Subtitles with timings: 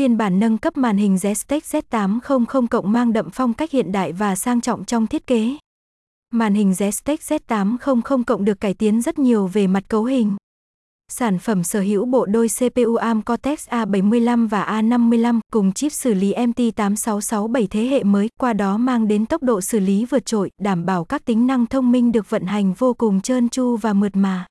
[0.00, 4.12] Phiên bản nâng cấp màn hình Ztech Z800 cộng mang đậm phong cách hiện đại
[4.12, 5.56] và sang trọng trong thiết kế.
[6.32, 10.36] Màn hình Ztech Z800 cộng được cải tiến rất nhiều về mặt cấu hình.
[11.08, 16.14] Sản phẩm sở hữu bộ đôi CPU ARM Cortex A75 và A55 cùng chip xử
[16.14, 20.50] lý MT8667 thế hệ mới, qua đó mang đến tốc độ xử lý vượt trội,
[20.62, 23.92] đảm bảo các tính năng thông minh được vận hành vô cùng trơn tru và
[23.92, 24.46] mượt mà.